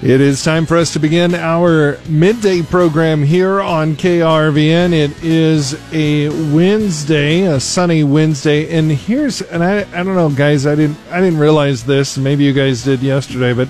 [0.00, 4.92] It is time for us to begin our midday program here on KRVN.
[4.92, 10.66] It is a Wednesday, a sunny Wednesday, and here's and I I don't know, guys,
[10.68, 12.16] I didn't I didn't realize this.
[12.16, 13.68] Maybe you guys did yesterday, but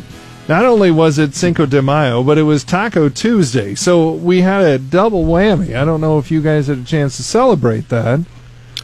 [0.48, 3.74] not only was it Cinco de Mayo, but it was Taco Tuesday.
[3.74, 5.74] So we had a double whammy.
[5.76, 8.20] I don't know if you guys had a chance to celebrate that.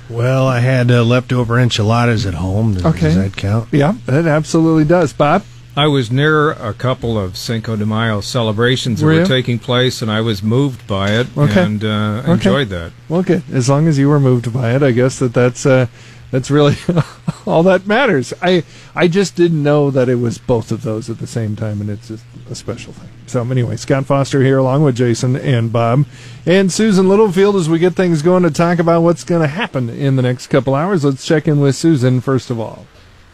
[0.08, 2.74] Well, I had uh, leftover enchiladas at home.
[2.74, 3.00] Does, Okay.
[3.00, 3.68] does that count?
[3.70, 5.44] Yeah, it absolutely does, Bob.
[5.76, 9.26] I was near a couple of Cinco de Mayo celebrations that Were were, you?
[9.26, 11.62] taking place, and I was moved by it Okay.
[11.62, 12.32] and uh, Okay.
[12.32, 12.92] enjoyed that.
[13.08, 13.42] Well, good.
[13.52, 15.86] As long as you were moved by it, I guess that that's uh,
[16.30, 16.76] that's really
[17.46, 18.32] all that matters.
[18.40, 18.62] I
[18.94, 21.90] I just didn't know that it was both of those at the same time, and
[21.90, 23.08] it's just a special thing.
[23.26, 26.06] So anyway, Scott Foster here, along with Jason and Bob
[26.46, 29.88] and Susan Littlefield, as we get things going to talk about what's going to happen
[29.90, 31.04] in the next couple hours.
[31.04, 32.86] Let's check in with Susan first of all.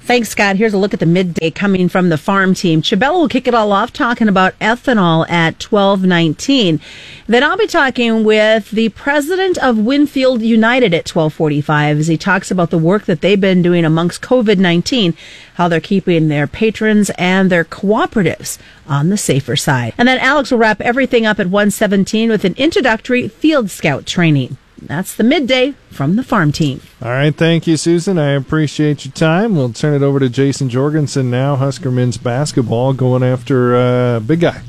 [0.03, 0.57] Thanks, Scott.
[0.57, 2.83] Here's a look at the midday coming from the farm team.
[2.83, 6.81] Chabella will kick it all off talking about ethanol at 1219.
[7.29, 12.51] Then I'll be talking with the president of Winfield United at 1245 as he talks
[12.51, 15.15] about the work that they've been doing amongst COVID-19,
[15.55, 19.95] how they're keeping their patrons and their cooperatives on the safer side.
[19.97, 24.57] And then Alex will wrap everything up at 117 with an introductory field scout training.
[24.83, 26.81] That's the midday from the farm team.
[27.03, 28.19] All right, thank you, Susan.
[28.19, 29.55] I appreciate your time.
[29.55, 31.57] We'll turn it over to Jason Jorgensen now.
[31.57, 34.63] Husker men's basketball going after uh, big guy.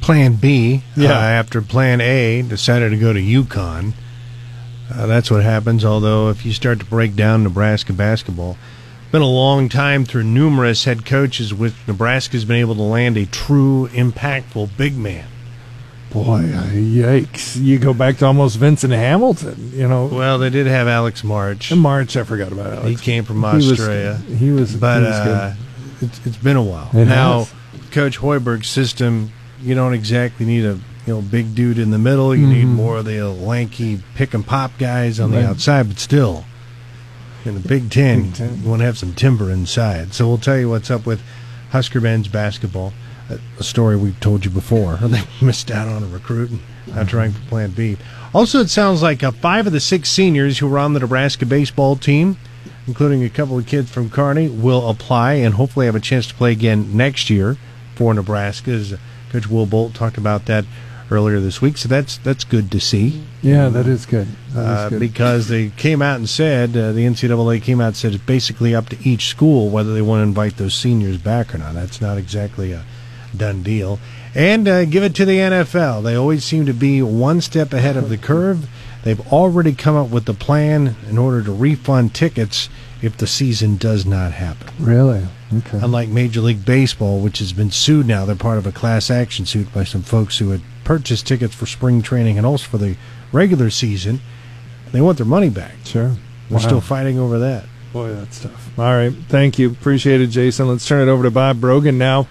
[0.00, 1.12] Plan B, Yeah.
[1.12, 3.92] uh, after Plan A decided to go to UConn.
[4.94, 5.84] Uh, that's what happens.
[5.84, 8.56] Although, if you start to break down Nebraska basketball,
[9.02, 13.16] it's been a long time through numerous head coaches with Nebraska's been able to land
[13.16, 15.26] a true, impactful big man.
[16.10, 17.60] Boy, uh, yikes!
[17.62, 19.72] You go back to almost Venson Hamilton.
[19.74, 21.70] You know, Well, they did have Alex Maric.
[21.70, 22.88] in March I forgot about Alex.
[22.88, 24.14] He came from He was- Australia.
[24.16, 25.54] He was, but he was uh,
[26.00, 27.40] it's, it's been a while It now.
[27.40, 27.52] has.
[27.90, 32.34] Coach Hoiberg's system, you don't exactly need a you know big dude in the middle.
[32.34, 35.36] You need more of the lanky pick and pop guys on Mm-hmm.
[35.36, 35.42] Right.
[35.42, 36.44] the outside, but still.
[37.44, 38.62] In the Big Ten, Big Ten.
[38.62, 40.12] you want to have some timber inside.
[40.12, 41.22] So we'll tell you what's up with
[41.70, 42.92] Husker men's basketball.
[43.30, 44.96] A- story we've told you before.
[45.02, 46.60] They missed out on a recruit and
[46.94, 47.96] not trying for Plan B.
[48.34, 51.46] Also, it sounds like uh, five of the six seniors who were on the Nebraska
[51.46, 52.36] baseball team
[52.88, 56.34] including a couple of kids from Kearney, will apply and hopefully have a chance to
[56.34, 57.56] play again next year
[57.94, 58.72] for Nebraska.
[58.72, 58.94] As
[59.30, 60.64] Coach Will Bolt talked about that
[61.10, 64.26] earlier this week, so that's that's good to see yeah, that is good.
[64.50, 65.00] That is uh, good.
[65.00, 68.74] because they came out and said uh, the NCAA came out and said it's basically
[68.74, 71.74] up to each school whether they want to invite those seniors back or not.
[71.74, 72.84] That's not exactly a
[73.38, 73.98] done deal.
[74.34, 76.02] And uh, give it to the NFL.
[76.02, 78.68] They always seem to be one step ahead of the curve.
[79.04, 82.68] They've already come up with the plan in order to refund tickets
[83.00, 84.68] if the season does not happen.
[84.78, 85.24] really
[85.56, 85.78] okay.
[85.80, 89.46] Unlike Major League Baseball, which has been sued now, they're part of a class action
[89.46, 92.96] suit by some folks who had purchased tickets for spring training and also for the
[93.32, 94.20] regular season.
[94.90, 95.74] They want their money back.
[95.84, 96.16] Sure.
[96.50, 96.62] We're Wow.
[96.62, 97.66] still fighting over that.
[97.92, 98.70] Boy, that's tough.
[98.78, 99.12] All right.
[99.28, 99.70] Thank you.
[99.70, 100.66] Appreciate it, Jason.
[100.68, 102.26] Let's turn it over to Bob Brogan now.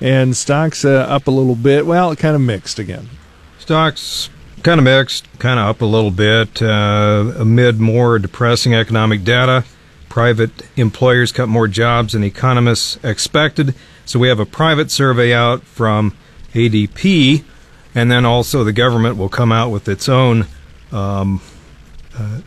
[0.00, 1.86] And stocks uh, up a little bit.
[1.86, 3.10] Well, kind of mixed again.
[3.58, 4.30] Stocks
[4.62, 9.64] kind of mixed, kind of up a little bit uh, amid more depressing economic data.
[10.08, 13.74] Private employers cut more jobs than economists expected.
[14.04, 16.16] So we have a private survey out from
[16.52, 17.44] ADP,
[17.94, 20.46] and then also the government will come out with its own
[20.90, 21.40] um,
[22.18, 22.40] uh,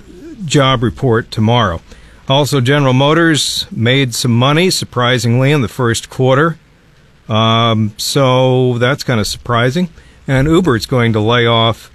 [0.45, 1.81] job report tomorrow.
[2.27, 6.57] Also, General Motors made some money, surprisingly, in the first quarter.
[7.29, 9.89] Um, so that's kind of surprising.
[10.27, 11.91] And Uber's going to lay off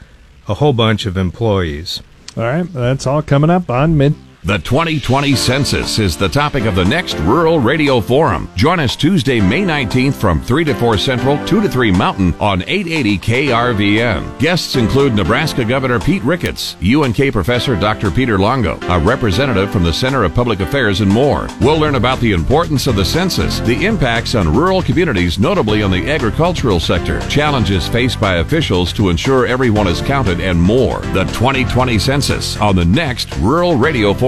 [0.48, 2.02] a whole bunch of employees.
[2.36, 2.70] All right.
[2.72, 4.14] That's all coming up on mid.
[4.44, 8.48] The 2020 census is the topic of the next Rural Radio Forum.
[8.54, 12.62] Join us Tuesday, May 19th from 3 to 4 Central, 2 to 3 Mountain on
[12.62, 14.38] 880 KRVN.
[14.38, 18.12] Guests include Nebraska Governor Pete Ricketts, UNK Professor Dr.
[18.12, 21.48] Peter Longo, a representative from the Center of Public Affairs, and more.
[21.60, 25.90] We'll learn about the importance of the census, the impacts on rural communities, notably on
[25.90, 31.00] the agricultural sector, challenges faced by officials to ensure everyone is counted, and more.
[31.12, 34.27] The 2020 census on the next Rural Radio Forum.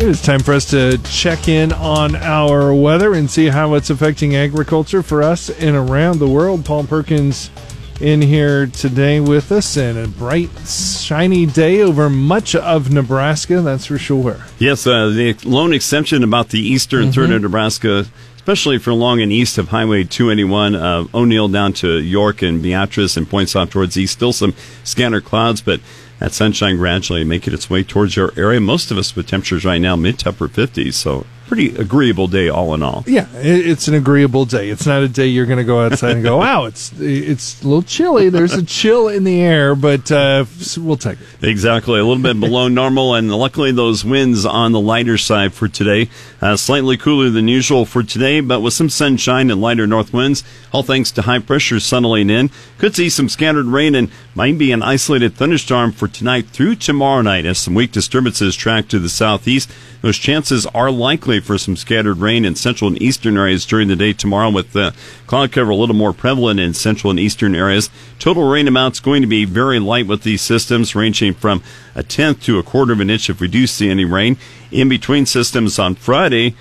[0.00, 3.90] It is time for us to check in on our weather and see how it's
[3.90, 6.64] affecting agriculture for us and around the world.
[6.64, 7.50] Paul Perkins
[8.00, 13.84] in here today with us and a bright, shiny day over much of Nebraska, that's
[13.84, 14.40] for sure.
[14.58, 18.06] Yes, uh, the lone exception about the eastern third of Nebraska,
[18.48, 23.18] especially for long and east of Highway 281, uh, O'Neill down to York and Beatrice
[23.18, 24.14] and points off towards east.
[24.14, 24.54] Still some
[24.84, 25.82] scanner clouds, but
[26.18, 28.58] that sunshine gradually making its way towards your area.
[28.58, 32.48] Most of us with temperatures right now mid to upper 50s, so pretty agreeable day
[32.48, 33.02] all in all.
[33.06, 34.68] Yeah, it's an agreeable day.
[34.68, 37.66] It's not a day you're going to go outside and go, "Wow, it's it's a
[37.66, 40.44] little chilly." There's a chill in the air, but uh,
[40.76, 41.48] we'll take it.
[41.48, 45.66] Exactly, a little bit below normal, and luckily those winds on the lighter side for
[45.66, 46.10] today.
[46.40, 50.44] Uh, slightly cooler than usual for today, but with some sunshine and lighter north winds.
[50.72, 52.50] All thanks to high pressure settling in.
[52.78, 57.22] Could see some scattered rain and might be an isolated thunderstorm for tonight through tomorrow
[57.22, 59.68] night as some weak disturbances track to the southeast.
[60.00, 63.96] Those chances are likely for some scattered rain in central and eastern areas during the
[63.96, 64.94] day tomorrow, with the
[65.26, 67.90] cloud cover a little more prevalent in central and eastern areas.
[68.20, 71.64] Total rain amounts going to be very light with these systems, ranging from
[71.98, 74.38] a tenth to a quarter of an inch if we do see any rain.
[74.70, 76.54] In between systems on Friday,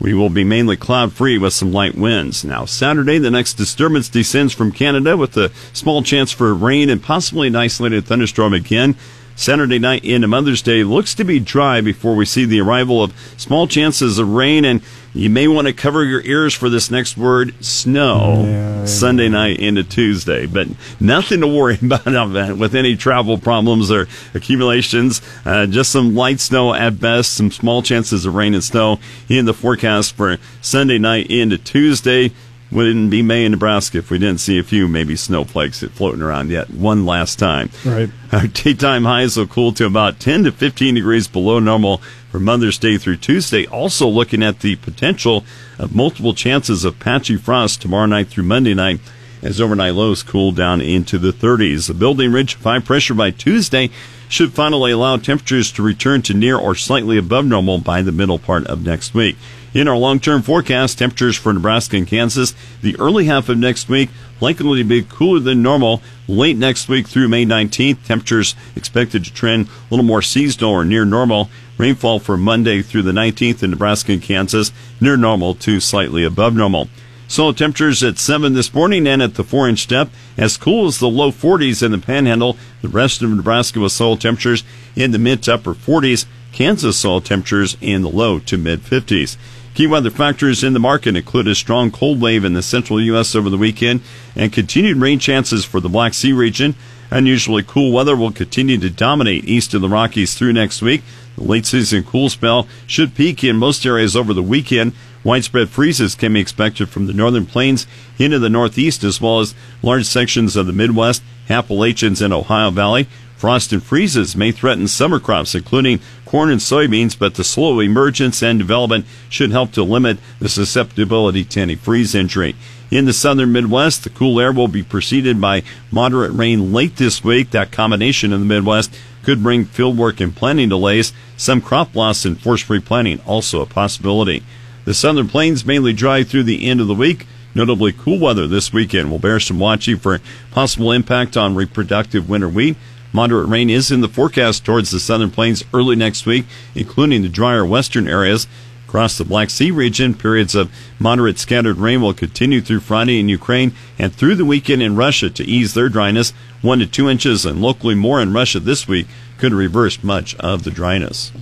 [0.00, 2.44] we will be mainly cloud free with some light winds.
[2.44, 7.00] Now, Saturday, the next disturbance descends from Canada with a small chance for rain and
[7.00, 8.96] possibly an isolated thunderstorm again.
[9.42, 13.12] Saturday night into Mother's Day looks to be dry before we see the arrival of
[13.36, 14.80] small chances of rain, and
[15.14, 19.58] you may want to cover your ears for this next word snow yeah, Sunday night
[19.58, 20.46] into Tuesday.
[20.46, 20.68] But
[21.00, 25.20] nothing to worry about with any travel problems or accumulations.
[25.44, 29.44] Uh, just some light snow at best, some small chances of rain and snow in
[29.44, 32.30] the forecast for Sunday night into Tuesday
[32.72, 36.50] wouldn't be May in Nebraska if we didn't see a few maybe snowflakes floating around
[36.50, 37.70] yet one last time.
[37.84, 38.10] Right.
[38.32, 41.98] Our daytime highs will cool to about 10 to 15 degrees below normal
[42.30, 43.66] for Mother's Day through Tuesday.
[43.66, 45.44] Also looking at the potential
[45.78, 49.00] of multiple chances of patchy frost tomorrow night through Monday night
[49.42, 51.88] as overnight lows cool down into the 30s.
[51.88, 53.90] The building ridge of high pressure by Tuesday
[54.28, 58.38] should finally allow temperatures to return to near or slightly above normal by the middle
[58.38, 59.36] part of next week.
[59.74, 63.88] In our long term forecast, temperatures for Nebraska and Kansas the early half of next
[63.88, 66.02] week likely to be cooler than normal.
[66.28, 70.84] Late next week through May 19th, temperatures expected to trend a little more seasonal or
[70.84, 71.48] near normal.
[71.78, 76.54] Rainfall for Monday through the 19th in Nebraska and Kansas near normal to slightly above
[76.54, 76.88] normal.
[77.26, 80.98] Soil temperatures at 7 this morning and at the 4 inch depth, as cool as
[80.98, 82.58] the low 40s in the panhandle.
[82.82, 84.64] The rest of Nebraska with soil temperatures
[84.94, 86.26] in the mid to upper 40s.
[86.52, 89.38] Kansas soil temperatures in the low to mid 50s.
[89.74, 93.34] Key weather factors in the market include a strong cold wave in the central U.S.
[93.34, 94.02] over the weekend
[94.36, 96.74] and continued rain chances for the Black Sea region.
[97.10, 101.02] Unusually cool weather will continue to dominate east of the Rockies through next week.
[101.36, 104.92] The late season cool spell should peak in most areas over the weekend.
[105.24, 107.86] Widespread freezes can be expected from the northern plains
[108.18, 113.08] into the northeast, as well as large sections of the Midwest, Appalachians, and Ohio Valley.
[113.42, 118.40] Frost and freezes may threaten summer crops, including corn and soybeans, but the slow emergence
[118.40, 122.54] and development should help to limit the susceptibility to any freeze injury.
[122.92, 127.24] In the southern Midwest, the cool air will be preceded by moderate rain late this
[127.24, 127.50] week.
[127.50, 131.12] That combination in the Midwest could bring fieldwork and planting delays.
[131.36, 134.44] Some crop loss and forced replanting also a possibility.
[134.84, 137.26] The southern plains mainly dry through the end of the week.
[137.56, 140.20] Notably cool weather this weekend will bear some watching for
[140.52, 142.76] possible impact on reproductive winter wheat.
[143.12, 147.28] Moderate rain is in the forecast towards the southern plains early next week, including the
[147.28, 148.46] drier western areas.
[148.88, 153.28] Across the Black Sea region, periods of moderate scattered rain will continue through Friday in
[153.28, 156.32] Ukraine and through the weekend in Russia to ease their dryness.
[156.60, 159.06] One to two inches and locally more in Russia this week
[159.38, 161.32] could reverse much of the dryness.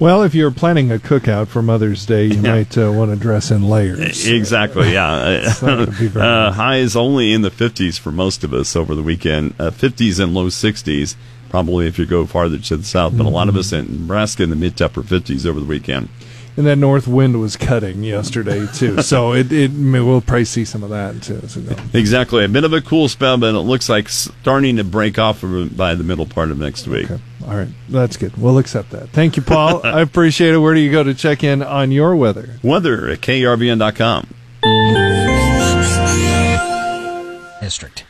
[0.00, 2.54] Well, if you're planning a cookout for Mother's Day, you yeah.
[2.54, 4.26] might uh, want to dress in layers.
[4.26, 5.52] Exactly, yeah.
[5.62, 10.18] uh, highs only in the 50s for most of us over the weekend, uh, 50s
[10.18, 11.16] and low 60s,
[11.50, 13.26] probably if you go farther to the south, but mm-hmm.
[13.26, 16.08] a lot of us in Nebraska in the mid to upper 50s over the weekend
[16.56, 19.00] and that north wind was cutting yesterday too.
[19.02, 21.40] so it, it we'll probably see some of that too.
[21.96, 25.42] Exactly, a bit of a cool spell, but it looks like starting to break off
[25.42, 27.10] by the middle part of next week.
[27.10, 27.22] Okay.
[27.46, 28.36] All right, that's good.
[28.36, 29.10] We'll accept that.
[29.10, 29.80] Thank you, Paul.
[29.84, 30.58] I appreciate it.
[30.58, 32.58] Where do you go to check in on your weather?
[32.62, 34.34] Weather at krvn.com.
[37.60, 38.04] District.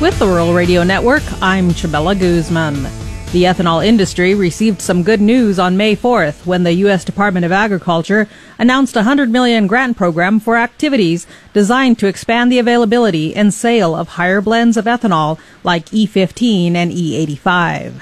[0.00, 2.97] With the Rural Radio Network, I'm Chabella Guzman.
[3.30, 7.04] The ethanol industry received some good news on May 4th when the U.S.
[7.04, 8.26] Department of Agriculture
[8.58, 13.94] announced a 100 million grant program for activities designed to expand the availability and sale
[13.94, 18.00] of higher blends of ethanol like E15 and E85.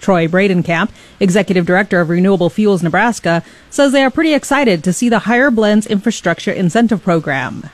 [0.00, 5.08] Troy Bredenkamp, Executive Director of Renewable Fuels Nebraska, says they are pretty excited to see
[5.08, 7.70] the Higher Blends Infrastructure Incentive Program.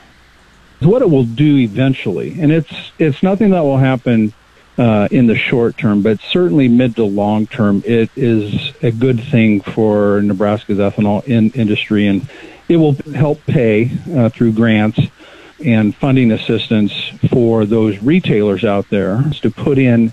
[0.80, 4.34] What it will do eventually, and it's it's nothing that will happen
[4.78, 9.22] uh, in the short term, but certainly mid to long term, it is a good
[9.22, 12.28] thing for Nebraska's ethanol in industry, and
[12.68, 14.98] it will help pay uh, through grants
[15.64, 16.92] and funding assistance
[17.30, 20.12] for those retailers out there to put in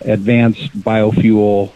[0.00, 1.72] advanced biofuel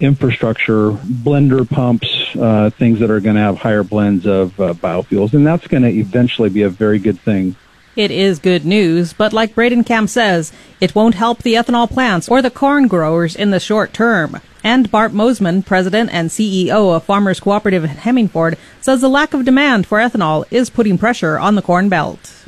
[0.00, 2.08] infrastructure, blender pumps,
[2.38, 5.82] uh, things that are going to have higher blends of uh, biofuels, and that's going
[5.82, 7.54] to eventually be a very good thing.
[8.00, 12.40] It is good news, but like Bredenkamp says, it won't help the ethanol plants or
[12.40, 14.40] the corn growers in the short term.
[14.64, 19.44] And Bart Mosman, president and CEO of Farmers Cooperative at Hemingford, says the lack of
[19.44, 22.46] demand for ethanol is putting pressure on the Corn Belt.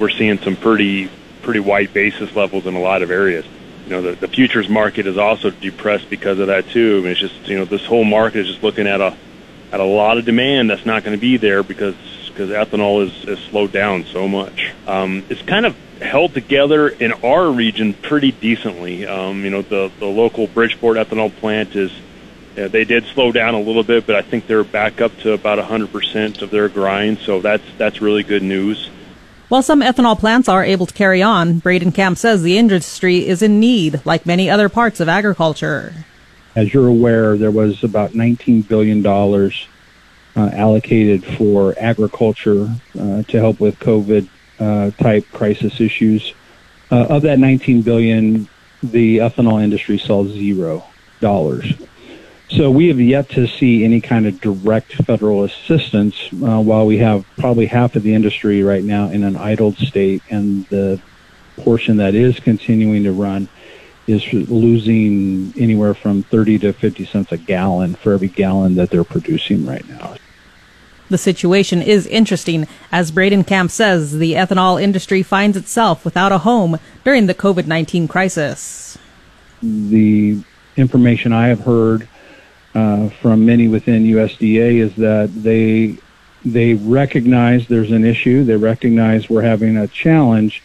[0.00, 1.10] We're seeing some pretty
[1.42, 3.44] pretty wide basis levels in a lot of areas.
[3.84, 7.00] You know, the, the futures market is also depressed because of that too.
[7.00, 9.14] I mean, it's just you know this whole market is just looking at a
[9.70, 11.94] at a lot of demand that's not going to be there because
[12.34, 14.74] because ethanol is, is slowed down so much.
[14.88, 19.06] Um, it's kind of held together in our region pretty decently.
[19.06, 21.92] Um, you know, the, the local Bridgeport ethanol plant is,
[22.56, 25.32] yeah, they did slow down a little bit, but I think they're back up to
[25.32, 28.90] about 100% of their grind, so that's, that's really good news.
[29.48, 33.60] While some ethanol plants are able to carry on, Bredenkamp says the industry is in
[33.60, 35.94] need, like many other parts of agriculture.
[36.56, 39.02] As you're aware, there was about $19 billion
[40.36, 46.34] uh, allocated for agriculture uh, to help with COVID uh, type crisis issues.
[46.90, 48.48] Uh, of that 19 billion,
[48.82, 50.84] the ethanol industry saw zero
[51.20, 51.72] dollars.
[52.50, 56.98] So we have yet to see any kind of direct federal assistance uh, while we
[56.98, 61.00] have probably half of the industry right now in an idled state and the
[61.56, 63.48] portion that is continuing to run
[64.06, 69.04] is losing anywhere from 30 to 50 cents a gallon for every gallon that they're
[69.04, 70.14] producing right now.
[71.10, 72.66] The situation is interesting.
[72.90, 78.08] As Bredenkamp says, the ethanol industry finds itself without a home during the COVID 19
[78.08, 78.96] crisis.
[79.62, 80.42] The
[80.76, 82.08] information I have heard
[82.74, 85.98] uh, from many within USDA is that they
[86.44, 88.44] they recognize there's an issue.
[88.44, 90.62] They recognize we're having a challenge,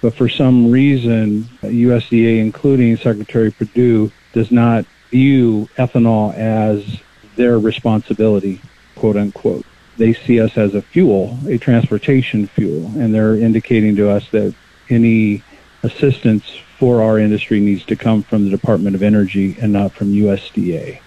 [0.00, 7.00] but for some reason, USDA, including Secretary Perdue, does not view ethanol as
[7.36, 8.60] their responsibility,
[8.96, 9.64] quote unquote
[10.00, 14.54] they see us as a fuel, a transportation fuel, and they're indicating to us that
[14.88, 15.44] any
[15.82, 20.12] assistance for our industry needs to come from the Department of Energy and not from
[20.12, 21.00] USDA.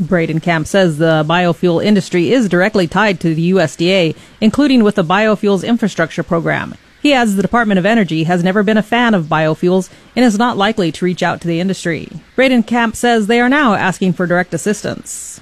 [0.00, 5.66] Bredenkamp says the biofuel industry is directly tied to the USDA, including with the Biofuels
[5.66, 6.76] Infrastructure Program.
[7.02, 10.38] He adds the Department of Energy has never been a fan of biofuels and is
[10.38, 12.08] not likely to reach out to the industry.
[12.36, 15.40] Bredenkamp says they are now asking for direct assistance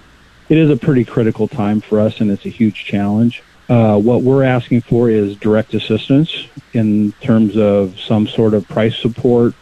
[0.53, 3.43] it is a pretty critical time for us, and it's a huge challenge.
[3.71, 8.95] Uh, what we're asking for is direct assistance in terms of some sort of price
[8.99, 9.55] support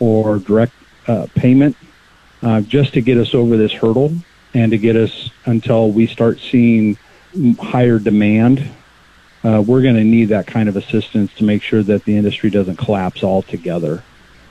[0.00, 0.74] or direct
[1.06, 1.74] uh, payment
[2.42, 4.12] uh, just to get us over this hurdle
[4.52, 6.98] and to get us until we start seeing
[7.58, 8.68] higher demand.
[9.42, 12.50] Uh, we're going to need that kind of assistance to make sure that the industry
[12.50, 14.02] doesn't collapse altogether.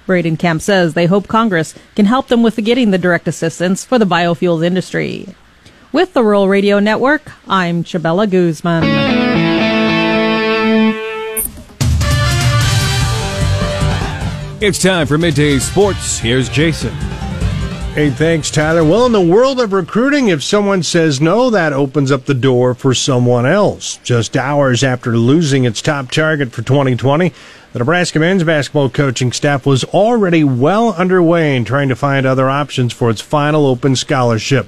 [0.08, 4.06] Bredenkamp says they hope Congress can help them with getting the direct assistance for the
[4.06, 5.36] biofuels industry.
[5.94, 8.84] With the Rural Radio Network, I'm Chabella Guzman.
[14.60, 16.18] It's time for Midday Sports.
[16.18, 16.90] Here's Jason.
[17.94, 18.84] Hey, thanks, Tyler.
[18.84, 22.74] Well, in the world of recruiting, if someone says no, that opens up the door
[22.74, 23.98] for someone else.
[23.98, 27.32] Just hours after losing its top target for 2020,
[27.72, 32.50] the Nebraska men's basketball coaching staff was already well underway in trying to find other
[32.50, 34.66] options for its final open scholarship.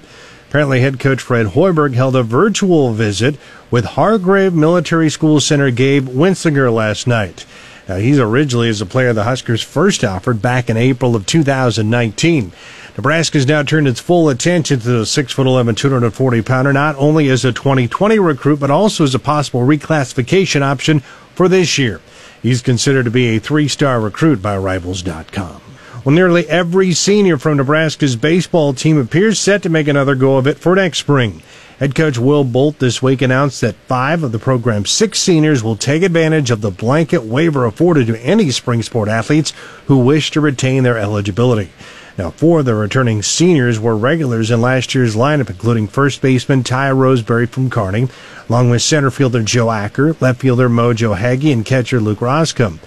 [0.56, 3.36] Apparently, head coach Fred Hoiberg held a virtual visit
[3.70, 7.46] with Hargrave Military School Center Gabe Winsinger last night.
[7.90, 12.54] Now, he's originally as a player the Huskers first offered back in April of 2019.
[12.96, 17.52] Nebraska's now turned its full attention to the 6'11", 240 pounder, not only as a
[17.52, 21.02] 2020 recruit, but also as a possible reclassification option
[21.36, 22.00] for this year.
[22.42, 25.65] He's considered to be a three star recruit by Rivals.com.
[26.06, 30.46] Well, nearly every senior from Nebraska's baseball team appears set to make another go of
[30.46, 31.42] it for next spring.
[31.80, 35.76] Head coach Will Bolt this week announced that five of the program's six seniors will
[35.76, 39.52] take advantage of the blanket waiver afforded to any spring sport athletes
[39.88, 41.72] who wish to retain their eligibility.
[42.20, 46.64] Now, four of the returning seniors were regulars in last year's lineup, including first baseman
[46.64, 48.10] Ty Roseberry from Kearney,
[48.48, 52.78] along with center fielder Joe Acker, left fielder Mojo Hagge, and catcher Luke Roskam.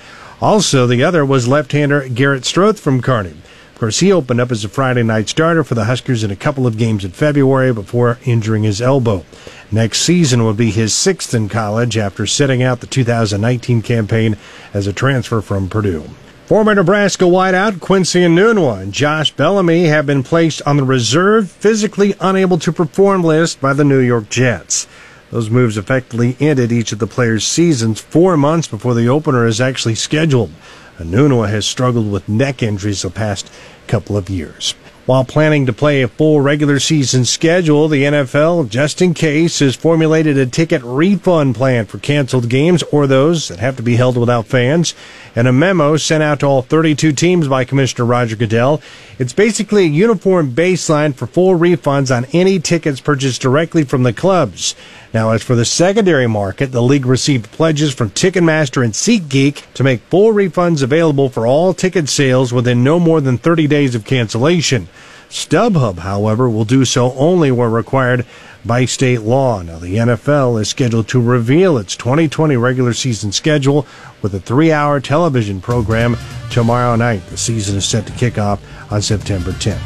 [0.40, 3.34] Also, the other was left-hander Garrett Stroth from Kearney.
[3.78, 6.36] Of course, he opened up as a Friday night starter for the Huskers in a
[6.36, 9.24] couple of games in February before injuring his elbow.
[9.70, 14.36] Next season will be his sixth in college after sitting out the 2019 campaign
[14.74, 16.04] as a transfer from Purdue.
[16.46, 22.14] Former Nebraska wideout Quincy Enunwa and Josh Bellamy have been placed on the reserve, physically
[22.20, 24.86] unable to perform list by the New York Jets.
[25.30, 29.60] Those moves effectively ended each of the players' seasons four months before the opener is
[29.60, 30.50] actually scheduled.
[30.98, 33.50] Enunwa has struggled with neck injuries the past
[33.86, 34.74] couple of years.
[35.08, 39.74] While planning to play a full regular season schedule, the NFL, just in case, has
[39.74, 44.18] formulated a ticket refund plan for canceled games or those that have to be held
[44.18, 44.94] without fans.
[45.34, 48.82] And a memo sent out to all 32 teams by Commissioner Roger Goodell.
[49.18, 54.12] It's basically a uniform baseline for full refunds on any tickets purchased directly from the
[54.12, 54.74] clubs.
[55.14, 59.84] Now, as for the secondary market, the league received pledges from Ticketmaster and SeatGeek to
[59.84, 64.04] make full refunds available for all ticket sales within no more than 30 days of
[64.04, 64.88] cancellation.
[65.30, 68.26] StubHub, however, will do so only where required
[68.64, 69.62] by state law.
[69.62, 73.86] Now, the NFL is scheduled to reveal its 2020 regular season schedule
[74.20, 76.16] with a three hour television program
[76.50, 77.26] tomorrow night.
[77.28, 78.60] The season is set to kick off
[78.92, 79.80] on September 10th.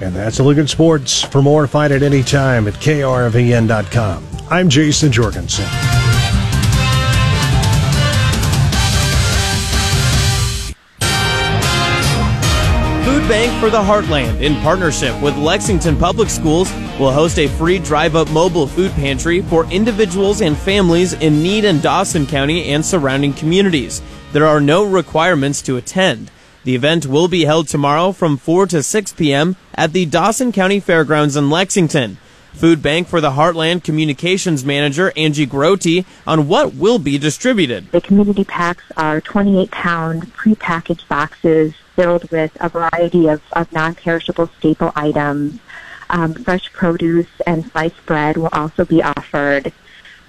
[0.00, 1.22] And that's a look at sports.
[1.22, 4.29] For more, find it anytime at krvn.com.
[4.52, 5.64] I'm Jason Jorgensen.
[13.04, 17.78] Food Bank for the Heartland, in partnership with Lexington Public Schools, will host a free
[17.78, 22.84] drive up mobile food pantry for individuals and families in need in Dawson County and
[22.84, 24.02] surrounding communities.
[24.32, 26.32] There are no requirements to attend.
[26.64, 29.54] The event will be held tomorrow from 4 to 6 p.m.
[29.76, 32.18] at the Dawson County Fairgrounds in Lexington.
[32.52, 37.90] Food Bank for the Heartland Communications Manager Angie Grote on what will be distributed.
[37.92, 43.94] The community packs are 28 pound prepackaged boxes filled with a variety of, of non
[43.94, 45.58] perishable staple items.
[46.08, 49.72] Um, fresh produce and sliced bread will also be offered.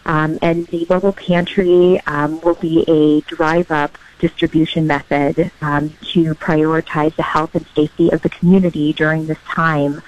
[0.06, 6.36] Um, and the mobile pantry um, will be a drive up distribution method um, to
[6.36, 10.02] prioritize the health and safety of the community during this time.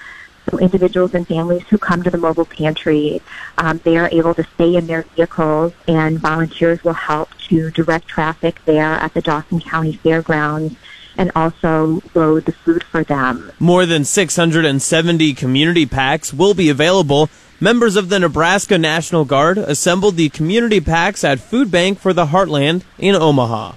[0.50, 3.22] So individuals and families who come to the mobile pantry,
[3.58, 8.08] um, they are able to stay in their vehicles and volunteers will help to direct
[8.08, 10.76] traffic there at the Dawson County Fairgrounds
[11.16, 13.52] and also load the food for them.
[13.58, 17.30] More than 670 community packs will be available.
[17.60, 22.26] Members of the Nebraska National Guard assembled the community packs at Food Bank for the
[22.26, 23.74] Heartland in Omaha.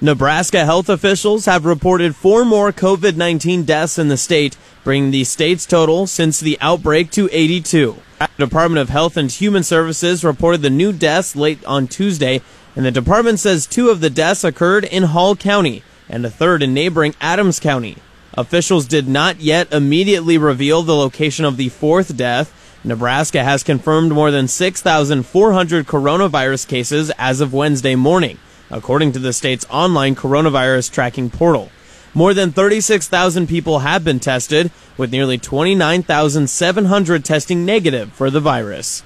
[0.00, 5.24] Nebraska health officials have reported four more COVID 19 deaths in the state, bringing the
[5.24, 7.96] state's total since the outbreak to 82.
[8.20, 12.42] The Department of Health and Human Services reported the new deaths late on Tuesday,
[12.76, 16.62] and the department says two of the deaths occurred in Hall County and a third
[16.62, 17.96] in neighboring Adams County.
[18.34, 22.54] Officials did not yet immediately reveal the location of the fourth death.
[22.84, 28.38] Nebraska has confirmed more than 6,400 coronavirus cases as of Wednesday morning
[28.70, 31.70] according to the state's online coronavirus tracking portal.
[32.14, 39.02] More than 36,000 people have been tested, with nearly 29,700 testing negative for the virus.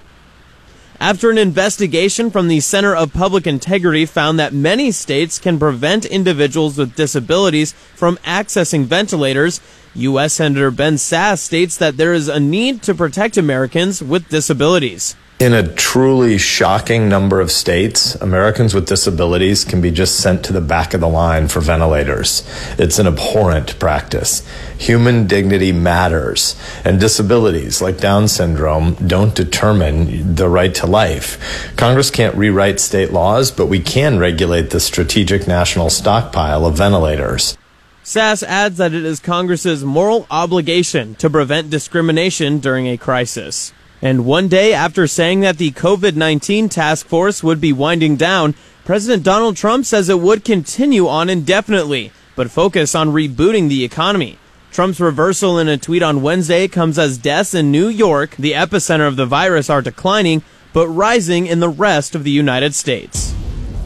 [1.01, 6.05] After an investigation from the Center of Public Integrity found that many states can prevent
[6.05, 9.61] individuals with disabilities from accessing ventilators,
[9.95, 10.35] U.S.
[10.35, 15.17] Senator Ben Sasse states that there is a need to protect Americans with disabilities.
[15.43, 20.53] In a truly shocking number of states, Americans with disabilities can be just sent to
[20.53, 22.49] the back of the line for ventilators.
[22.79, 24.47] It's an abhorrent practice.
[24.79, 31.75] Human dignity matters, and disabilities like Down syndrome don't determine the right to life.
[31.77, 37.59] Congress can't rewrite state laws, but we can regulate the strategic national stockpile of ventilators.
[38.05, 43.73] Sasse adds that it is Congress's moral obligation to prevent discrimination during a crisis.
[44.03, 48.57] And one day after saying that the COVID 19 task force would be winding down,
[48.85, 54.39] President Donald Trump says it would continue on indefinitely, but focus on rebooting the economy.
[54.73, 59.07] Trump's reversal in a tweet on Wednesday comes as deaths in New York, the epicenter
[59.07, 63.35] of the virus, are declining, but rising in the rest of the United States.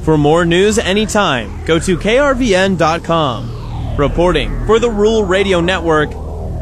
[0.03, 3.53] For more news anytime, go to krvn.com.
[3.99, 6.11] Reporting for the Rural Radio Network,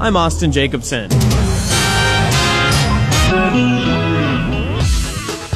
[0.00, 1.10] I'm Austin Jacobson.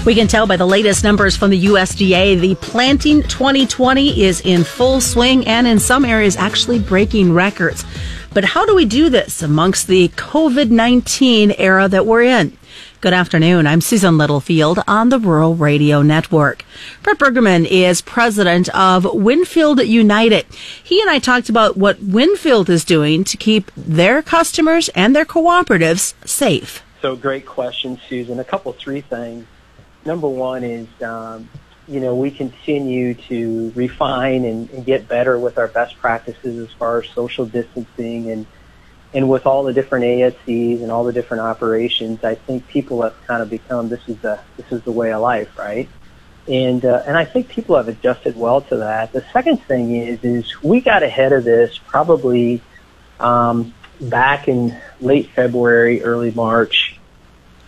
[0.09, 4.65] We can tell by the latest numbers from the USDA, the planting 2020 is in
[4.65, 7.85] full swing and in some areas actually breaking records.
[8.33, 12.57] But how do we do this amongst the COVID 19 era that we're in?
[13.03, 13.67] Good afternoon.
[13.67, 16.65] I'm Susan Littlefield on the Rural Radio Network.
[17.03, 20.47] Brett Bergerman is president of Winfield United.
[20.83, 25.27] He and I talked about what Winfield is doing to keep their customers and their
[25.27, 26.83] cooperatives safe.
[27.01, 28.41] So great question, Susan.
[28.41, 29.47] A couple, three things.
[30.05, 31.49] Number one is, um,
[31.87, 36.73] you know, we continue to refine and, and, get better with our best practices as
[36.75, 38.47] far as social distancing and
[39.15, 42.23] and with all the different ASCs and all the different operations.
[42.25, 45.23] I think people have kind of become this is the this is the way of
[45.23, 45.89] life, right?
[46.47, 49.13] And uh, and I think people have adjusted well to that.
[49.13, 52.61] The second thing is is we got ahead of this probably
[53.21, 56.99] um, back in late February, early March,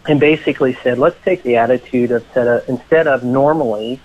[0.09, 4.01] and basically said, let's take the attitude of of, instead of normally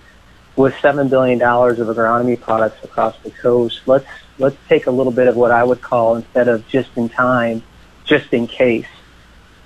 [0.56, 4.06] with seven billion dollars of agronomy products across the coast, let's
[4.38, 7.62] let's take a little bit of what I would call instead of just in time,
[8.04, 8.86] just in case.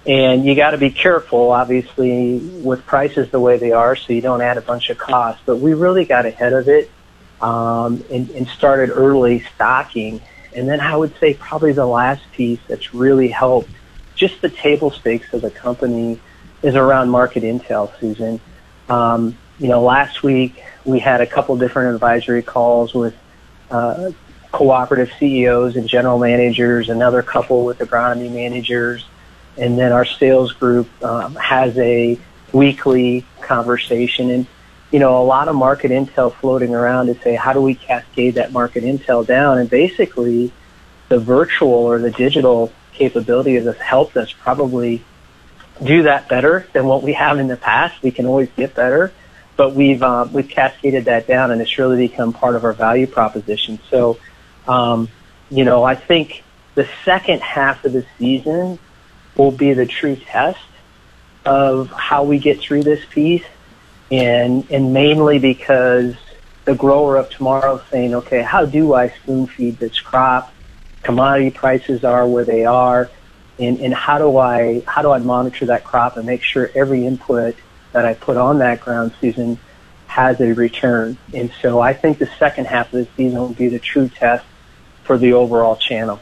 [0.06, 4.22] And you got to be careful, obviously, with prices the way they are, so you
[4.22, 5.42] don't add a bunch of costs.
[5.44, 6.90] But we really got ahead of it
[7.40, 10.22] um, and, and started early stocking.
[10.54, 13.70] And then I would say probably the last piece that's really helped
[14.14, 16.20] just the table stakes of the company
[16.62, 18.40] is around market intel, Susan.
[18.88, 23.14] Um, you know, last week we had a couple different advisory calls with
[23.70, 24.10] uh,
[24.52, 29.04] cooperative CEOs and general managers, another couple with agronomy managers,
[29.56, 32.18] and then our sales group um, has a
[32.52, 34.30] weekly conversation.
[34.30, 34.46] And
[34.90, 38.34] you know, a lot of market intel floating around to say how do we cascade
[38.34, 40.52] that market intel down, and basically
[41.08, 45.02] the virtual or the digital capability has helped us probably
[45.82, 48.02] do that better than what we have in the past.
[48.02, 49.12] We can always get better,
[49.56, 53.06] but we've uh, we've cascaded that down, and it's really become part of our value
[53.06, 53.78] proposition.
[53.90, 54.18] So,
[54.66, 55.08] um,
[55.50, 56.42] you know, I think
[56.74, 58.78] the second half of the season
[59.36, 60.58] will be the true test
[61.44, 63.44] of how we get through this piece,
[64.10, 66.14] and and mainly because
[66.64, 70.52] the grower of tomorrow is saying, okay, how do I spoon feed this crop?
[71.02, 73.10] Commodity prices are where they are,
[73.58, 77.06] and, and how do I how do I monitor that crop and make sure every
[77.06, 77.56] input
[77.92, 79.58] that I put on that ground season
[80.06, 81.16] has a return.
[81.32, 84.44] And so I think the second half of the season will be the true test
[85.04, 86.20] for the overall channel.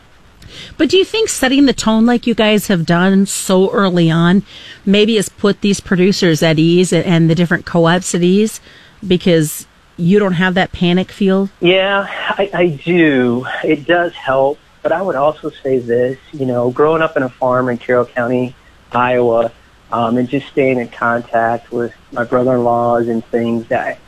[0.76, 4.42] But do you think setting the tone like you guys have done so early on
[4.84, 8.60] maybe has put these producers at ease and the different co-ops at ease
[9.06, 11.50] because you don't have that panic feel?
[11.60, 13.46] Yeah, I, I do.
[13.64, 14.58] It does help.
[14.82, 18.06] But I would also say this, you know, growing up in a farm in Carroll
[18.06, 18.54] County,
[18.92, 19.52] Iowa,
[19.90, 23.98] um, and just staying in contact with my brother-in-laws and things that,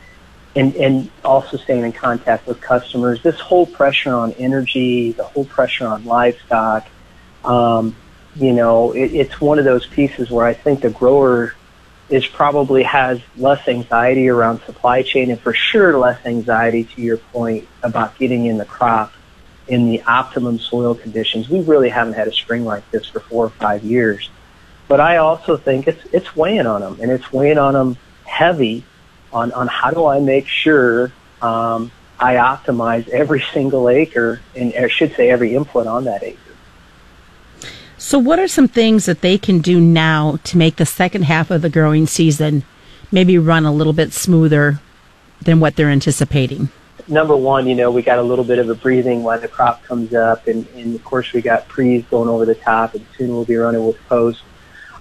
[0.57, 3.23] and and also staying in contact with customers.
[3.23, 6.87] This whole pressure on energy, the whole pressure on livestock,
[7.45, 7.95] um,
[8.35, 11.55] you know, it, it's one of those pieces where I think the grower
[12.09, 17.19] is probably has less anxiety around supply chain, and for sure less anxiety to your
[17.19, 19.13] point about getting in the crop
[19.69, 21.49] in the optimum soil conditions.
[21.49, 24.29] We really haven't had a spring like this for four or five years.
[24.89, 28.85] But I also think it's it's weighing on them, and it's weighing on them heavy
[29.33, 31.13] on on how do I make sure
[31.43, 36.39] um, I optimize every single acre, and I should say every input on that acre.
[37.97, 41.51] So, what are some things that they can do now to make the second half
[41.51, 42.65] of the growing season
[43.13, 44.81] maybe run a little bit smoother
[45.41, 46.71] than what they're anticipating?
[47.09, 49.83] Number one, you know, we got a little bit of a breathing when the crop
[49.85, 53.31] comes up, and, and of course we got pre's going over the top, and soon
[53.31, 54.43] we'll be running with post.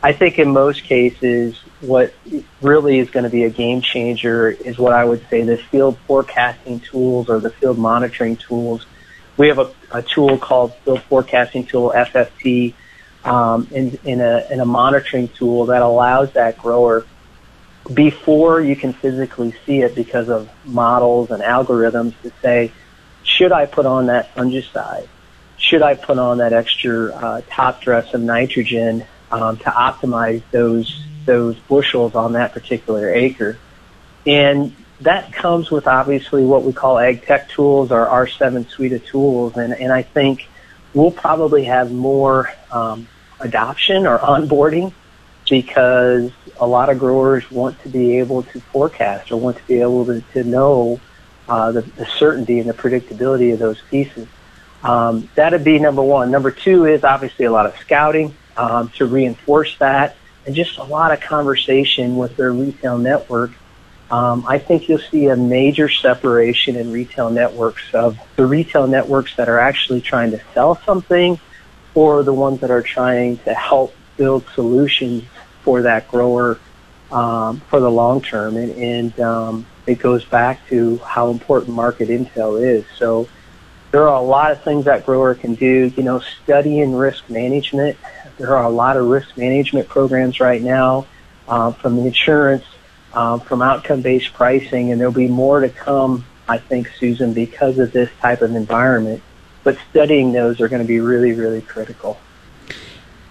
[0.01, 2.13] I think in most cases, what
[2.61, 5.97] really is going to be a game changer is what I would say the field
[6.07, 8.85] forecasting tools or the field monitoring tools.
[9.35, 12.73] We have a, a tool called Field Forecasting Tool, FFT,
[13.23, 17.05] um, in, in, a, in a monitoring tool that allows that grower
[17.93, 22.71] before you can physically see it because of models and algorithms to say,
[23.23, 25.07] should I put on that fungicide?
[25.57, 31.03] Should I put on that extra uh, top dress of nitrogen um, to optimize those
[31.25, 33.57] those bushels on that particular acre.
[34.25, 39.05] And that comes with obviously what we call ag tech tools or R7 suite of
[39.05, 39.55] tools.
[39.55, 40.47] And, and I think
[40.93, 43.07] we'll probably have more um,
[43.39, 44.93] adoption or onboarding
[45.49, 49.81] because a lot of growers want to be able to forecast or want to be
[49.81, 50.99] able to, to know
[51.47, 54.27] uh, the, the certainty and the predictability of those pieces.
[54.83, 56.31] Um, that'd be number one.
[56.31, 60.83] Number two is obviously a lot of scouting um, to reinforce that, and just a
[60.83, 63.51] lot of conversation with their retail network.
[64.11, 69.35] Um, I think you'll see a major separation in retail networks of the retail networks
[69.37, 71.39] that are actually trying to sell something
[71.93, 75.23] or the ones that are trying to help build solutions
[75.63, 76.59] for that grower
[77.11, 78.57] um, for the long term.
[78.57, 82.83] And, and um, it goes back to how important market intel is.
[82.97, 83.29] So
[83.91, 85.91] there are a lot of things that grower can do.
[85.95, 87.97] You know, studying risk management
[88.39, 91.05] there are a lot of risk management programs right now
[91.47, 92.63] uh, from the insurance,
[93.13, 97.91] um, from outcome-based pricing, and there'll be more to come, I think, Susan, because of
[97.91, 99.21] this type of environment.
[99.63, 102.17] But studying those are going to be really, really critical.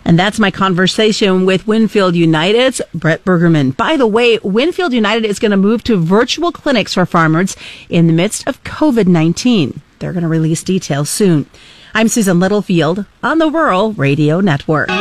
[0.05, 3.77] And that's my conversation with Winfield United's Brett Bergerman.
[3.77, 7.57] By the way, Winfield United is going to move to virtual clinics for farmers
[7.89, 9.81] in the midst of COVID 19.
[9.99, 11.49] They're going to release details soon.
[11.95, 14.89] I'm Susan Littlefield on the Rural Radio Network.
[14.89, 14.95] The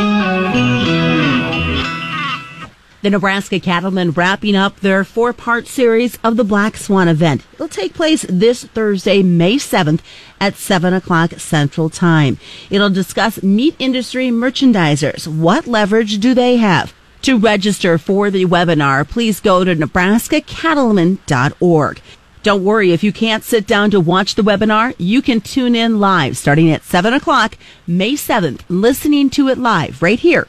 [3.12, 7.46] Nebraska Cattlemen wrapping up their four part series of the Black Swan event.
[7.54, 10.00] It'll take place this Thursday, May 7th
[10.40, 12.40] at 7 o'clock Central Time.
[12.70, 15.28] It'll discuss meat industry merchandisers.
[15.28, 16.94] What leverage do they have?
[17.24, 22.02] To register for the webinar, please go to nebraskacattlemen.org.
[22.48, 26.00] Don't worry if you can't sit down to watch the webinar, you can tune in
[26.00, 30.48] live starting at 7 o'clock May 7th, listening to it live right here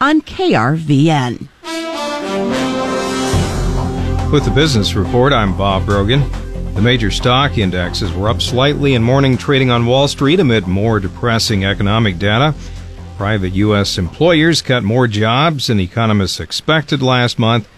[0.00, 1.48] on KRVN.
[4.30, 6.20] With the business report, I'm Bob Brogan.
[6.74, 11.00] The major stock indexes were up slightly in morning trading on Wall Street amid more
[11.00, 12.54] depressing economic data.
[13.16, 13.98] Private U.S.
[13.98, 17.68] employers cut more jobs than economists expected last month,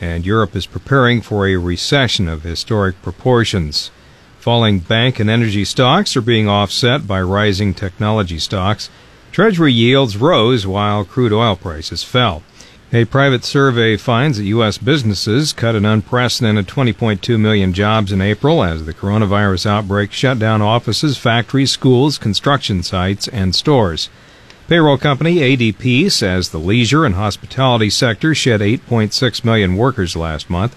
[0.00, 3.90] and Europe is preparing for a recession of historic proportions.
[4.38, 8.88] Falling bank and energy stocks are being offset by rising technology stocks.
[9.32, 12.42] Treasury yields rose while crude oil prices fell.
[12.90, 14.78] A private survey finds that U.S.
[14.78, 20.62] businesses cut an unprecedented 20.2 million jobs in April as the coronavirus outbreak shut down
[20.62, 24.08] offices, factories, schools, construction sites, and stores.
[24.68, 30.76] Payroll company ADP says the leisure and hospitality sector shed 8.6 million workers last month.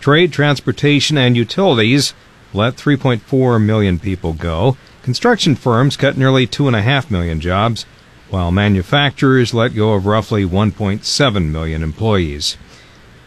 [0.00, 2.14] Trade, transportation, and utilities
[2.54, 4.78] let 3.4 million people go.
[5.02, 7.84] Construction firms cut nearly 2.5 million jobs
[8.30, 12.56] while manufacturers let go of roughly 1.7 million employees.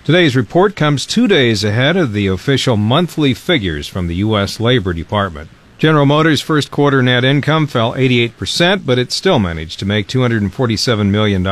[0.05, 4.59] Today's report comes two days ahead of the official monthly figures from the U.S.
[4.59, 5.51] Labor Department.
[5.79, 11.09] General Motors' first quarter net income fell 88%, but it still managed to make $247
[11.09, 11.47] million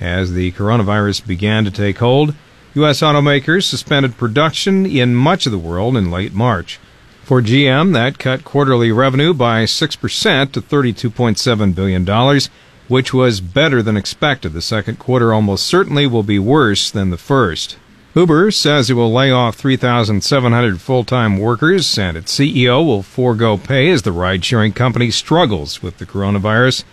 [0.00, 2.34] as the coronavirus began to take hold.
[2.72, 3.02] U.S.
[3.02, 6.80] automakers suspended production in much of the world in late March.
[7.22, 12.40] For GM, that cut quarterly revenue by 6% to $32.7 billion,
[12.88, 14.54] which was better than expected.
[14.54, 17.76] The second quarter almost certainly will be worse than the first.
[18.16, 23.58] Uber says it will lay off 3,700 full time workers, and its CEO will forego
[23.58, 26.84] pay as the ride sharing company struggles with the coronavirus.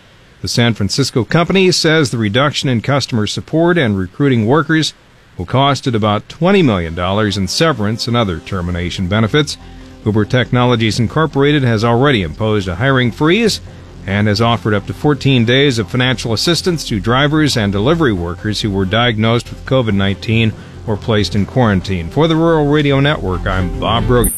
[0.42, 4.96] The San Francisco company says the reduction in customer support and recruiting workers
[5.38, 6.98] will cost it about $20 million
[7.38, 9.58] in severance and other termination benefits.
[10.04, 13.62] Uber Technologies Incorporated has already imposed a hiring freeze
[14.08, 18.62] and has offered up to 14 days of financial assistance to drivers and delivery workers
[18.62, 20.52] who were diagnosed with COVID 19
[20.88, 22.10] or placed in quarantine.
[22.10, 24.34] For the Rural Radio Network, I'm Bob Brogan.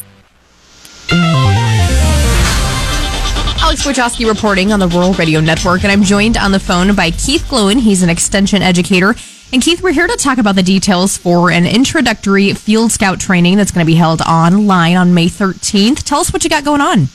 [3.60, 7.10] Alex Wojcicki reporting on the Rural Radio Network, and I'm joined on the phone by
[7.10, 7.80] Keith Glewen.
[7.80, 9.14] He's an extension educator
[9.54, 13.56] and Keith, we're here to talk about the details for an introductory Field Scout training
[13.56, 16.02] that's going to be held online on May 13th.
[16.02, 17.06] Tell us what you got going on.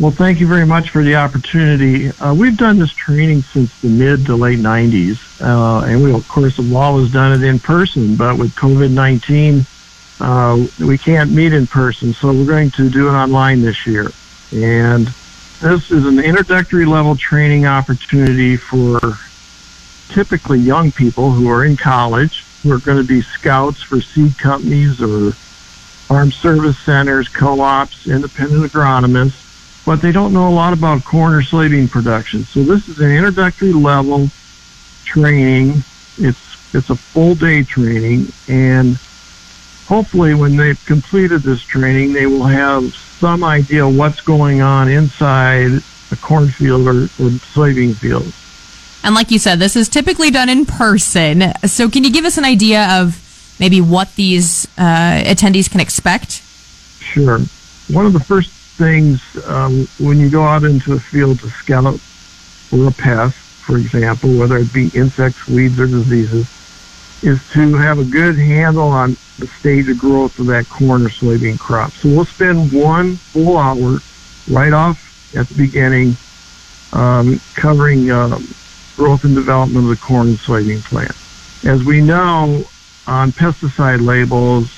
[0.00, 2.08] Well, thank you very much for the opportunity.
[2.08, 6.26] Uh, we've done this training since the mid to late 90s, uh, and we, of
[6.26, 9.66] course, have always done it in person, but with COVID 19,
[10.20, 14.10] uh, we can't meet in person, so we're going to do it online this year.
[14.52, 15.06] And
[15.60, 18.98] this is an introductory level training opportunity for
[20.08, 24.38] typically young people who are in college who are going to be scouts for seed
[24.38, 29.49] companies or farm service centers, co-ops, independent agronomists,
[29.90, 32.44] but they don't know a lot about corn or soybean production.
[32.44, 34.28] So this is an introductory level
[35.04, 35.82] training.
[36.16, 38.94] It's it's a full day training and
[39.88, 45.82] hopefully when they've completed this training they will have some idea what's going on inside
[46.12, 48.32] a cornfield or, or soybean field.
[49.02, 51.52] And like you said, this is typically done in person.
[51.66, 56.30] So can you give us an idea of maybe what these uh, attendees can expect?
[57.02, 57.40] Sure.
[57.88, 62.00] One of the first things um, when you go out into a field to scout
[62.00, 66.46] for a pest, for example, whether it be insects, weeds, or diseases,
[67.22, 71.10] is to have a good handle on the stage of growth of that corn or
[71.10, 71.92] soybean crop.
[71.92, 74.00] So we'll spend one full hour
[74.48, 74.98] right off
[75.36, 76.16] at the beginning
[76.94, 78.48] um, covering um,
[78.96, 81.14] growth and development of the corn and soybean plant.
[81.64, 82.66] As we know,
[83.06, 84.68] on pesticide labels,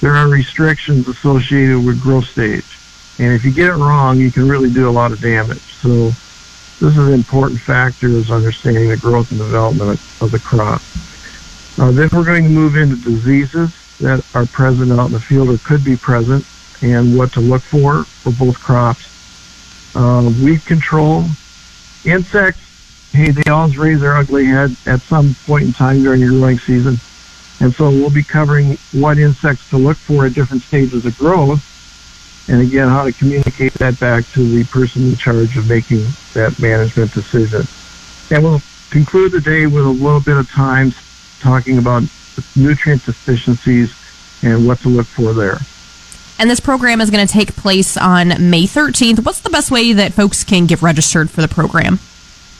[0.00, 2.77] there are restrictions associated with growth stage.
[3.18, 5.60] And if you get it wrong, you can really do a lot of damage.
[5.60, 6.10] So
[6.80, 10.82] this is an important factor is understanding the growth and development of the crop.
[11.78, 15.48] Uh, then we're going to move into diseases that are present out in the field
[15.48, 16.44] or could be present
[16.82, 19.06] and what to look for for both crops.
[19.96, 21.24] Uh, weed control,
[22.04, 22.68] insects
[23.12, 26.58] hey, they always raise their ugly head at some point in time during your growing
[26.58, 26.98] season.
[27.60, 31.64] And so we'll be covering what insects to look for at different stages of growth
[32.48, 36.58] and again, how to communicate that back to the person in charge of making that
[36.58, 37.62] management decision.
[38.30, 40.92] And we'll conclude the day with a little bit of time
[41.40, 42.04] talking about
[42.56, 43.94] nutrient deficiencies
[44.42, 45.58] and what to look for there.
[46.38, 49.24] And this program is going to take place on May 13th.
[49.24, 51.98] What's the best way that folks can get registered for the program?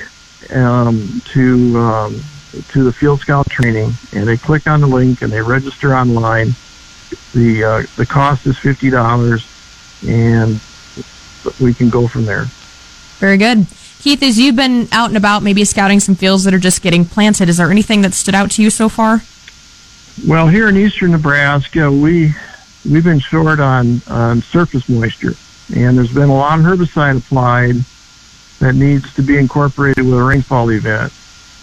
[0.51, 2.21] um, to um,
[2.69, 6.55] to the Field Scout training, and they click on the link and they register online.
[7.35, 9.47] the uh, The cost is fifty dollars,
[10.07, 10.61] and
[11.61, 12.45] we can go from there.
[13.19, 13.67] Very good.
[14.01, 17.05] Keith, as you've been out and about, maybe scouting some fields that are just getting
[17.05, 19.23] planted, is there anything that stood out to you so far?
[20.27, 22.35] Well, here in eastern Nebraska, we
[22.85, 25.35] we've been short on on surface moisture,
[25.75, 27.77] and there's been a lot of herbicide applied
[28.63, 31.13] that needs to be incorporated with a rainfall event.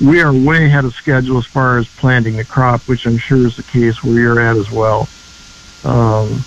[0.02, 3.48] We are way ahead of schedule as far as planting the crop, which I'm sure
[3.48, 5.08] is the case where you're at as well.
[5.86, 6.44] Um,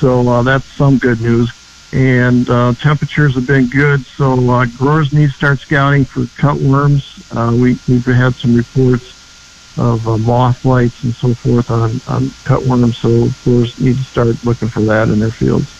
[0.00, 1.52] so uh, that's some good news.
[1.92, 7.20] And uh, temperatures have been good, so uh, growers need to start scouting for cutworms.
[7.36, 9.14] Uh, we, we've had some reports
[9.76, 14.44] of uh, moth lights and so forth on, on cutworms, so growers need to start
[14.44, 15.77] looking for that in their fields.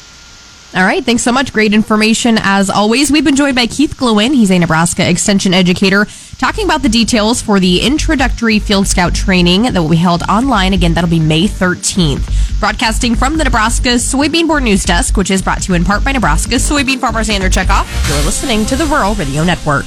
[0.78, 1.52] All right, thanks so much.
[1.52, 3.10] Great information as always.
[3.10, 4.32] We've been joined by Keith Glewen.
[4.32, 6.06] He's a Nebraska Extension educator,
[6.38, 10.74] talking about the details for the introductory Field Scout training that will be held online.
[10.74, 12.60] Again, that'll be May 13th.
[12.60, 16.04] Broadcasting from the Nebraska Soybean Board News Desk, which is brought to you in part
[16.04, 17.88] by Nebraska soybean farmers and their checkoff.
[18.08, 19.84] You're listening to the Rural Radio Network.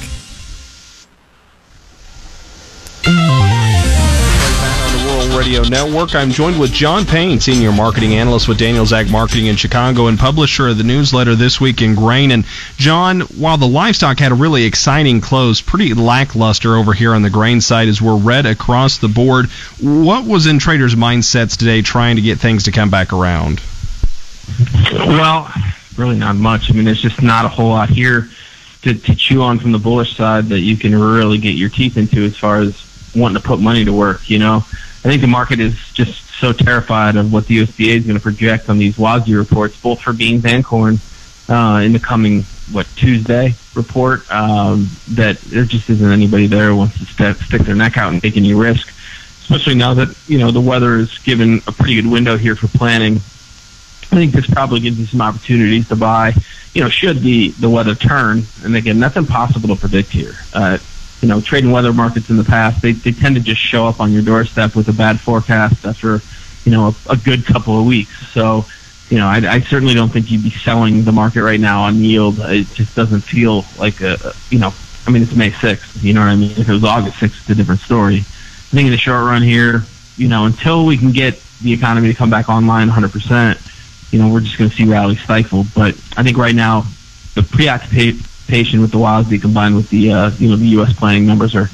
[5.36, 6.14] Radio Network.
[6.14, 10.18] I'm joined with John Payne, Senior Marketing Analyst with Daniels Ag Marketing in Chicago and
[10.18, 12.30] publisher of the newsletter This Week in Grain.
[12.30, 12.44] And
[12.76, 17.30] John, while the livestock had a really exciting close, pretty lackluster over here on the
[17.30, 19.46] grain side as we're red across the board.
[19.80, 23.60] What was in traders' mindsets today trying to get things to come back around?
[24.92, 25.50] Well,
[25.96, 26.70] really not much.
[26.70, 28.28] I mean, there's just not a whole lot here
[28.82, 31.96] to, to chew on from the bullish side that you can really get your teeth
[31.96, 34.64] into as far as wanting to put money to work, you know.
[35.04, 38.22] I think the market is just so terrified of what the USDA is going to
[38.22, 41.00] project on these WASDE reports, both for beans and corn,
[41.48, 44.30] uh, in the coming what Tuesday report.
[44.30, 48.12] Um, that there just isn't anybody there who wants to step, stick their neck out
[48.12, 48.88] and take any risk,
[49.40, 52.68] especially now that you know the weather is given a pretty good window here for
[52.68, 53.16] planning.
[53.16, 56.34] I think this probably gives you some opportunities to buy.
[56.74, 60.34] You know, should the the weather turn, and again, that's impossible to predict here.
[60.54, 60.78] Uh,
[61.22, 64.00] you know, trading weather markets in the past, they, they tend to just show up
[64.00, 66.20] on your doorstep with a bad forecast after,
[66.64, 68.10] you know, a, a good couple of weeks.
[68.32, 68.66] So,
[69.08, 71.96] you know, I, I certainly don't think you'd be selling the market right now on
[71.96, 72.40] yield.
[72.40, 74.74] It just doesn't feel like a, you know,
[75.06, 76.50] I mean, it's May 6th, you know what I mean?
[76.52, 78.18] If it was August 6th, it's a different story.
[78.18, 79.84] I think in the short run here,
[80.16, 84.28] you know, until we can get the economy to come back online 100%, you know,
[84.28, 85.68] we're just going to see rallies stifled.
[85.74, 86.84] But I think right now,
[87.34, 90.92] the preoccupation with the WASDE combined with the uh, you know the U.S.
[90.92, 91.70] planning numbers are,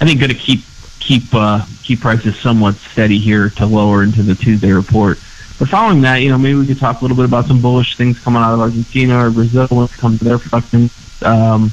[0.00, 0.60] I think, going to keep
[1.00, 5.18] keep uh, keep prices somewhat steady here to lower into the Tuesday report.
[5.58, 7.96] But following that, you know, maybe we could talk a little bit about some bullish
[7.96, 10.90] things coming out of Argentina or Brazil when it comes to their production.
[11.22, 11.72] Um,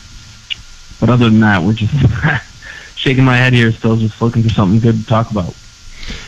[1.00, 1.94] but other than that, we're just
[2.96, 5.54] shaking my head here, still just looking for something good to talk about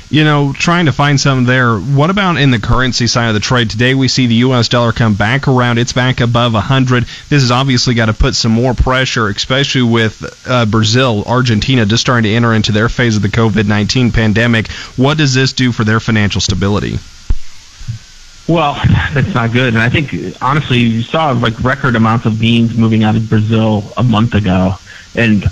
[0.09, 1.77] you know, trying to find some there.
[1.77, 3.69] What about in the currency side of the trade?
[3.69, 4.69] Today we see the U.S.
[4.69, 5.79] dollar come back around.
[5.79, 7.03] It's back above 100.
[7.03, 12.01] This has obviously got to put some more pressure, especially with uh, Brazil, Argentina just
[12.01, 14.71] starting to enter into their phase of the COVID 19 pandemic.
[14.95, 16.99] What does this do for their financial stability?
[18.47, 18.75] Well,
[19.13, 19.73] that's not good.
[19.73, 23.83] And I think, honestly, you saw like record amounts of beans moving out of Brazil
[23.97, 24.75] a month ago.
[25.15, 25.51] And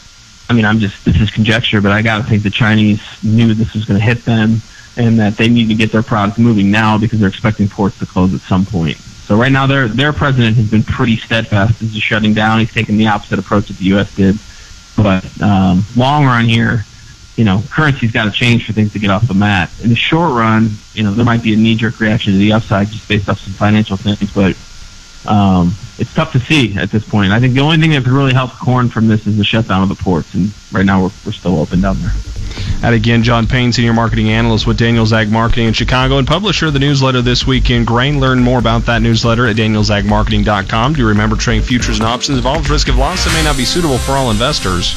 [0.49, 3.53] I mean, I'm just this is conjecture, but I got to think the Chinese knew
[3.53, 4.61] this was going to hit them,
[4.97, 8.05] and that they need to get their product moving now because they're expecting ports to
[8.05, 8.97] close at some point.
[8.97, 12.59] So right now, their their president has been pretty steadfast in just shutting down.
[12.59, 14.15] He's taken the opposite approach that the U.S.
[14.15, 14.37] did.
[14.95, 16.85] But um, long run here,
[17.35, 19.71] you know, currency's got to change for things to get off the mat.
[19.83, 22.53] In the short run, you know, there might be a knee jerk reaction to the
[22.53, 24.55] upside just based off some financial things, but
[25.29, 27.31] um, it's tough to see at this point.
[27.31, 29.83] I think the only thing that could really help corn from this is the shutdown
[29.83, 32.11] of the ports, and right now we're, we're still open down there.
[32.83, 36.67] And again, John Payne, Senior Marketing Analyst with Daniels Ag Marketing in Chicago and publisher
[36.67, 38.19] of the newsletter This Week in Grain.
[38.19, 40.93] Learn more about that newsletter at danielsagmarketing.com.
[40.93, 43.65] Do you remember trading futures and options involves risk of loss that may not be
[43.65, 44.95] suitable for all investors?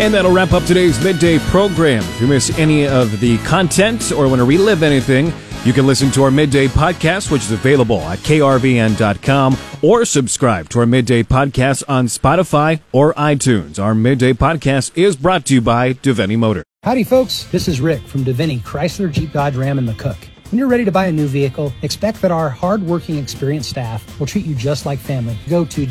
[0.00, 2.02] And that'll wrap up today's midday program.
[2.02, 5.32] If you miss any of the content or want to relive anything,
[5.62, 10.78] You can listen to our midday podcast, which is available at krvn.com, or subscribe to
[10.80, 13.78] our midday podcast on Spotify or iTunes.
[13.78, 16.64] Our midday podcast is brought to you by Devaney Motor.
[16.82, 17.44] Howdy, folks.
[17.52, 20.16] This is Rick from Devaney Chrysler Jeep Dodge Ram and McCook.
[20.50, 24.26] When you're ready to buy a new vehicle, expect that our hardworking, experienced staff will
[24.26, 25.38] treat you just like family.
[25.48, 25.86] Go to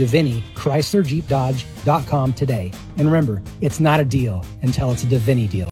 [1.29, 2.73] Dodge.com today.
[2.97, 5.67] And remember, it's not a deal until it's a Devaney deal.